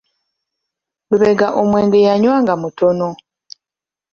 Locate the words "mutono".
2.61-3.07